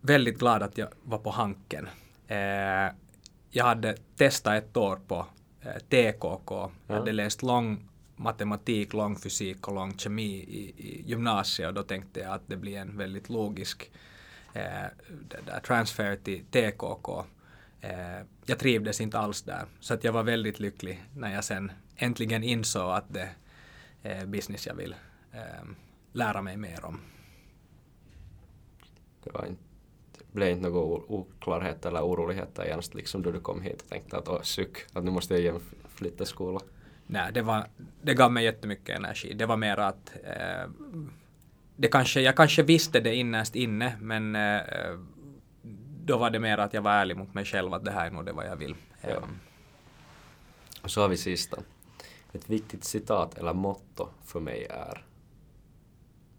[0.00, 1.88] Väldigt glad att jag var på Hanken.
[2.32, 2.92] Eh,
[3.50, 5.26] jag hade testat ett år på
[5.60, 6.70] eh, TKK.
[6.86, 11.82] Jag hade läst lång matematik, lång fysik och lång kemi i, i gymnasiet och då
[11.82, 13.90] tänkte jag att det blir en väldigt logisk
[14.52, 17.24] eh, transfer till TKK.
[17.80, 21.72] Eh, jag trivdes inte alls där, så att jag var väldigt lycklig när jag sen
[21.96, 23.28] äntligen insåg att det
[24.02, 24.94] är business jag vill
[25.32, 25.66] eh,
[26.12, 27.00] lära mig mer om.
[29.24, 29.71] Det var inte,
[30.32, 34.28] blev inte några oklarheter eller oroligheter igen liksom då du kom hit och tänkte att
[34.28, 36.60] åh suck, att nu måste jag igen flytta skola.
[37.06, 37.66] Nej, det, var,
[38.02, 39.34] det gav mig jättemycket energi.
[39.34, 40.70] Det var mer att eh,
[41.76, 44.60] det kanske, jag kanske visste det innerst inne, men eh,
[46.04, 48.10] då var det mer att jag var ärlig mot mig själv att det här är
[48.10, 48.74] nog det vad jag vill.
[49.00, 49.08] Ja.
[49.08, 49.22] Eh,
[50.82, 51.58] Och så har vi sista.
[52.32, 55.04] Ett viktigt citat eller motto för mig är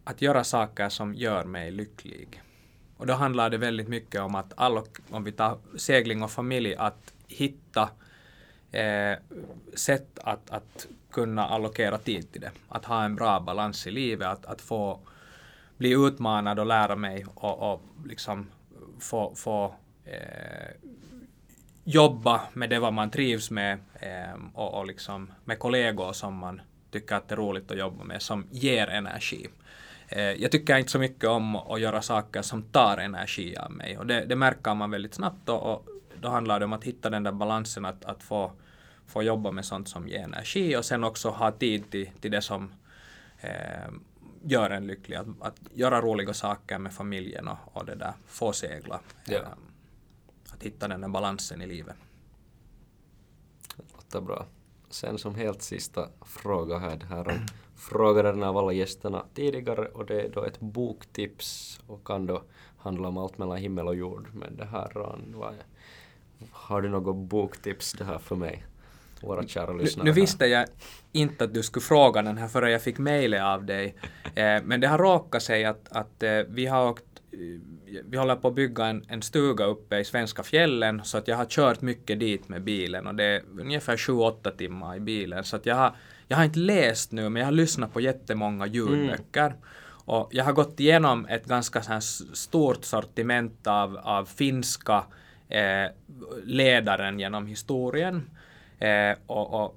[0.03, 2.41] Att göra saker som gör mig lycklig.
[2.97, 6.75] Och då handlar det väldigt mycket om att alla, om vi tar segling och familj,
[6.75, 7.89] att hitta
[8.71, 9.17] eh,
[9.73, 12.51] sätt att, att kunna allokera tid till det.
[12.69, 14.99] Att ha en bra balans i livet, att, att få
[15.77, 18.47] bli utmanad och lära mig och, och liksom
[18.99, 19.75] få, få
[20.05, 20.71] eh,
[21.83, 26.61] jobba med det vad man trivs med eh, och, och liksom med kollegor som man
[26.91, 29.47] tycker att det är roligt att jobba med, som ger energi.
[30.07, 33.97] Eh, jag tycker inte så mycket om att göra saker som tar energi av mig
[33.97, 35.87] och det, det märker man väldigt snabbt och, och
[36.21, 38.51] då handlar det om att hitta den där balansen att, att få,
[39.07, 42.41] få jobba med sånt som ger energi och sen också ha tid till, till det
[42.41, 42.73] som
[43.39, 43.91] eh,
[44.43, 45.17] gör en lycklig.
[45.17, 48.99] Att, att göra roliga saker med familjen och, och det där, få segla.
[49.25, 49.37] Ja.
[49.37, 49.47] Eh,
[50.53, 51.95] att hitta den där balansen i livet.
[53.93, 54.45] låter bra.
[54.93, 59.85] Sen som helt sista fråga här, det här om frågade den av alla gästerna tidigare
[59.85, 62.43] och det är då ett boktips och kan då
[62.77, 64.27] handla om allt mellan himmel och jord.
[64.33, 64.91] Men det här,
[65.35, 65.63] vad är,
[66.51, 68.63] har du något boktips det här för mig?
[69.21, 70.21] Våra kära Nu, lyssnare nu här.
[70.21, 70.65] visste jag
[71.11, 73.95] inte att du skulle fråga den här förrän jag fick mejlet av dig.
[74.35, 77.12] Eh, men det har råkat sig att, att eh, vi har åkt
[78.05, 81.37] vi håller på att bygga en, en stuga uppe i svenska fjällen så att jag
[81.37, 85.43] har kört mycket dit med bilen och det är ungefär 7-8 timmar i bilen.
[85.43, 85.95] Så att jag har,
[86.27, 89.55] jag har inte läst nu men jag har lyssnat på jättemånga ljudböcker.
[90.05, 95.03] Och jag har gått igenom ett ganska så stort sortiment av, av finska
[95.49, 95.91] eh,
[96.43, 98.29] ledaren genom historien
[98.83, 99.75] eh, och, och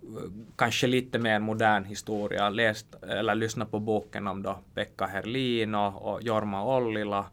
[0.57, 2.49] kanske lite mer modern historia.
[2.49, 7.25] Läst eller lyssnat på boken om då Pekka Herlin och, och Jorma Ollila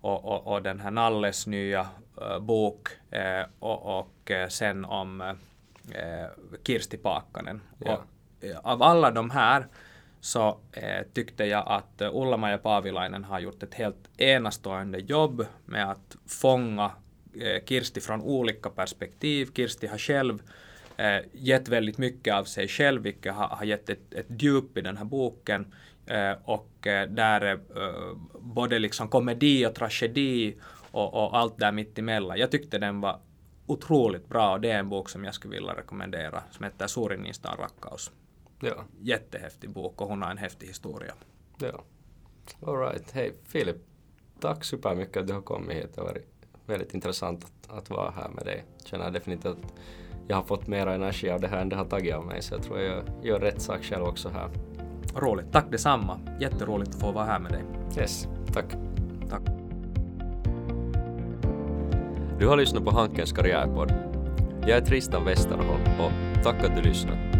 [0.00, 1.86] och, och, och den här Nalles nya
[2.20, 6.26] eh, bok eh, och, och eh, sen om eh,
[6.64, 7.60] Kirsti Paakkanen.
[7.78, 8.02] Ja.
[8.40, 9.66] Eh, av alla de här
[10.20, 16.16] så eh, tyckte jag att Ulla-Maja Paavilainen har gjort ett helt enastående jobb med att
[16.26, 16.90] fånga
[17.66, 19.48] Kirsti från olika perspektiv.
[19.54, 20.42] Kirsti har själv
[20.98, 24.80] eh, gett väldigt mycket av sig själv, vilket har, har gett ett, ett djup i
[24.80, 25.74] den här boken.
[26.06, 30.56] Eh, och eh, där är eh, både liksom komedi och tragedi
[30.90, 32.38] och, och allt där mitt emellan.
[32.38, 33.20] Jag tyckte den var
[33.66, 37.56] otroligt bra och det är en bok som jag skulle vilja rekommendera som heter Suurinistaan
[37.58, 38.10] rakkaus.
[38.60, 41.14] Ja, Jättehäftig bok och hon har en häftig historia.
[41.58, 41.84] ja.
[42.66, 43.76] Alright, hej Filip.
[44.40, 45.94] Tack supermycket att du har kommit hit.
[45.94, 46.26] Det har varit
[46.66, 48.64] väldigt intressant att, att vara här med dig.
[48.84, 49.74] Känner definitivt att
[50.28, 52.54] jag har fått mer energi av det här än det har tagit av mig så
[52.54, 54.48] jag tror jag gör rätt sak själv också här.
[55.14, 55.52] Roligt.
[55.52, 56.20] Tack detsamma.
[56.40, 57.62] Jätteroligt att få vara här med dig.
[57.98, 58.64] Yes, tack.
[59.30, 59.42] Tack.
[62.38, 63.92] Du har lyssnat på Hankens karriärpodd.
[64.60, 67.37] Jag är Tristan Westerholm och tack att du lyssnat.